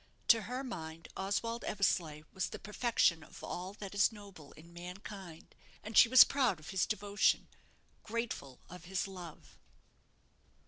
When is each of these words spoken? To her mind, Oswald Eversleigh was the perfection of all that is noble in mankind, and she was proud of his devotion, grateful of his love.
To 0.29 0.41
her 0.49 0.63
mind, 0.63 1.09
Oswald 1.15 1.63
Eversleigh 1.63 2.23
was 2.33 2.49
the 2.49 2.57
perfection 2.57 3.21
of 3.21 3.43
all 3.43 3.73
that 3.73 3.93
is 3.93 4.11
noble 4.11 4.51
in 4.53 4.73
mankind, 4.73 5.53
and 5.83 5.95
she 5.95 6.09
was 6.09 6.23
proud 6.23 6.59
of 6.59 6.71
his 6.71 6.87
devotion, 6.87 7.49
grateful 8.01 8.61
of 8.67 8.85
his 8.85 9.07
love. 9.07 9.59